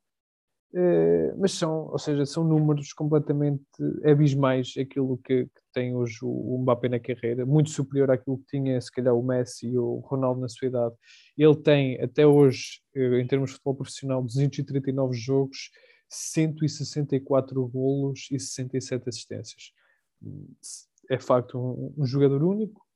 [0.74, 3.64] eh, mas são, ou seja, são números completamente
[4.04, 8.80] abismais aquilo que, que tem hoje o, Mbappé na carreira, muito superior àquilo que tinha
[8.82, 10.96] se calhar o Messi e o Ronaldo na sua idade.
[11.38, 15.72] Ele tem até hoje, em termos de futebol profissional, 239 jogos,
[16.10, 19.72] 164 golos e 67 assistências.
[21.10, 22.87] É facto um, um jogador único,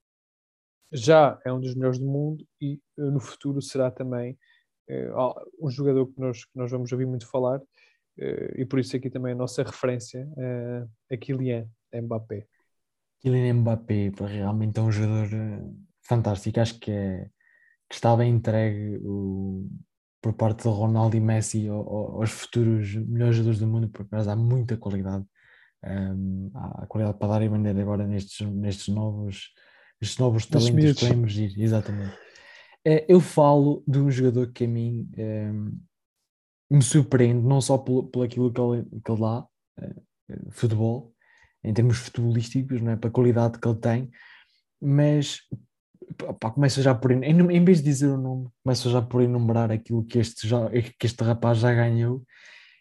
[0.92, 4.38] já é um dos melhores do mundo e eh, no futuro será também
[4.90, 8.96] uh, um jogador que nós, que nós vamos ouvir muito falar uh, e por isso
[8.96, 10.28] aqui também a nossa referência
[11.10, 12.46] a Kylian Mbappé.
[13.22, 15.30] Kylian Mbappé realmente é um jogador
[16.02, 17.30] fantástico, acho que, é,
[17.88, 19.70] que estava entregue o,
[20.22, 24.76] por parte do Ronaldo e Messi aos futuros melhores jogadores do mundo, porque há muita
[24.76, 25.26] qualidade,
[25.84, 29.54] um, há qualidade para dar e vender agora nestes, nestes novos
[30.02, 32.18] estes novos talentos que emergir, exatamente.
[32.86, 35.52] Eh, eu falo de um jogador que a mim é,
[36.70, 39.46] me surpreende, não só por, por aquilo que ele, que ele dá,
[39.80, 39.94] é,
[40.50, 41.14] futebol,
[41.64, 43.00] em termos futebolísticos, não é?
[43.02, 44.10] a qualidade que ele tem,
[44.82, 45.42] mas
[46.40, 49.72] pá, começa já por, em, em vez de dizer o nome, começa já por enumerar
[49.72, 52.24] aquilo que este, já, que este rapaz já ganhou.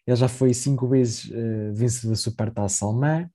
[0.07, 3.29] Ele já foi cinco vezes uh, vencedor da Supertaça Alemã,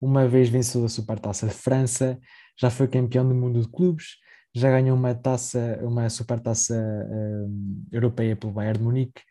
[0.00, 2.18] uma vez vencedor da Supertaça de França,
[2.60, 4.16] já foi campeão do mundo de clubes,
[4.54, 9.22] já ganhou uma taça, uma supertaça uh, europeia pelo Bayern de Munique,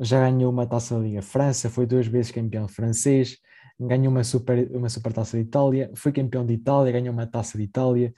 [0.00, 3.36] já ganhou uma taça da Liga França, foi duas vezes campeão francês,
[3.78, 7.64] ganhou uma super uma supertaça de Itália, foi campeão de Itália, ganhou uma taça de
[7.64, 8.14] Itália,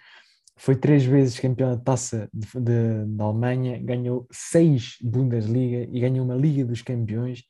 [0.57, 6.35] foi três vezes campeão da taça de, da Alemanha, ganhou seis Bundesliga e ganhou uma
[6.35, 7.43] Liga dos Campeões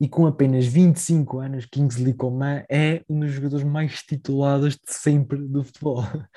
[0.00, 5.38] e com apenas 25 anos, Kingsley Coman é um dos jogadores mais titulados de sempre
[5.46, 6.02] do futebol.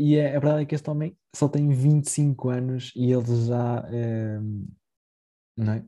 [0.00, 3.84] E a, a verdade é que este homem só tem 25 anos e ele já.
[3.90, 4.38] É,
[5.56, 5.84] não é?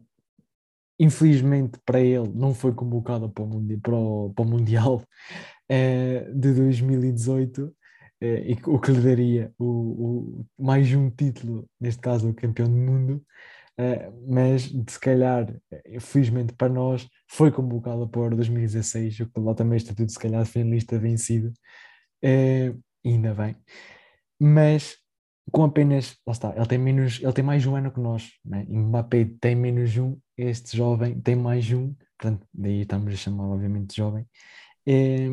[0.98, 5.04] Infelizmente para ele não foi convocado para o, mundi para o, para o Mundial
[5.68, 7.72] é, de 2018,
[8.20, 12.34] é, eh, e, o que lhe daria o, o, mais um título, neste caso o
[12.34, 13.24] campeão do mundo.
[13.80, 15.46] Uh, mas se calhar,
[16.00, 20.44] felizmente para nós, foi convocado para 2016, o que lá também está tudo se calhar
[20.44, 21.48] finalista vencido,
[22.22, 23.56] uh, ainda bem,
[24.38, 24.98] mas
[25.50, 28.66] com apenas, lá está, ele tem menos, ele tem mais um ano que nós, né?
[28.68, 33.90] Mbappé tem menos um, este jovem tem mais um, portanto, daí estamos a chamar obviamente
[33.90, 34.26] de jovem,
[34.86, 35.28] é,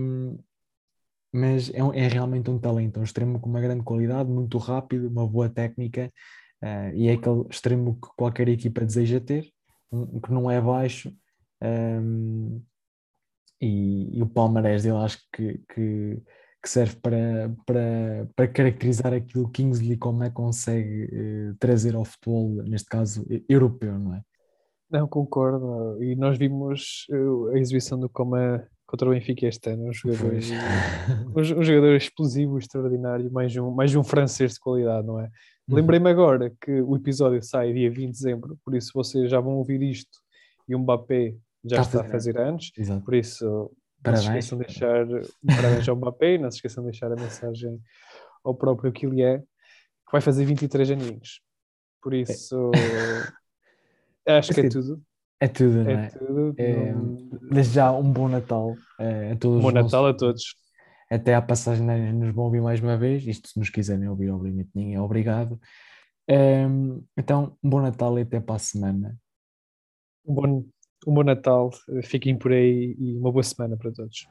[1.34, 5.28] mas é, é realmente um talento, um extremo com uma grande qualidade, muito rápido, uma
[5.28, 6.12] boa técnica,
[6.64, 9.52] Uh, e é aquele extremo que qualquer equipa deseja ter,
[9.92, 11.14] um, que não é baixo.
[11.62, 12.62] Um,
[13.62, 16.22] e, e, o palmarés dele acho que, que,
[16.62, 22.06] que, serve para, para, para caracterizar aquilo que Kingsley como é consegue uh, trazer ao
[22.06, 24.22] futebol, neste caso europeu, não é?
[24.90, 26.02] Não, concordo.
[26.02, 30.34] E nós vimos uh, a exibição do Coma contra o Benfica este ano, um jogador,
[31.36, 35.30] um, um, jogador explosivo, extraordinário, mais um, mais um francês de qualidade, não é?
[35.68, 35.76] Uhum.
[35.76, 39.58] Lembrei-me agora que o episódio sai dia 20 de dezembro, por isso vocês já vão
[39.58, 40.20] ouvir isto
[40.68, 43.04] e o Mbappé já está, está a fazer anos, Exato.
[43.04, 44.26] por isso parabéns.
[44.26, 45.08] não se esqueçam de deixar
[45.46, 47.82] parabéns ao Mbappé, não se esqueçam de deixar a mensagem
[48.44, 51.42] ao próprio Kylian, que vai fazer 23 aninhos.
[52.02, 52.20] Por é.
[52.20, 52.72] isso,
[54.26, 54.38] é.
[54.38, 55.02] acho que é tudo.
[55.40, 56.06] É tudo, não é?
[56.06, 56.10] é?
[56.10, 57.30] Tudo, é, não...
[57.52, 59.62] Desde já um bom Natal é, a todos.
[59.62, 60.16] Bom Natal nossos...
[60.16, 60.67] a todos
[61.10, 64.70] até à passagem nos vão ouvir mais uma vez, isto se nos quiserem ouvir, obviamente
[64.76, 65.60] ninguém é obrigado.
[66.30, 69.18] Um, então, um bom Natal e até para a semana.
[70.26, 70.66] Um bom,
[71.08, 71.72] um bom Natal,
[72.04, 74.28] fiquem por aí e uma boa semana para todos.